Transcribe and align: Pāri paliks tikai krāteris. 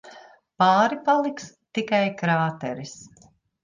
Pāri 0.63 0.97
paliks 1.11 1.47
tikai 1.79 2.03
krāteris. 2.25 3.01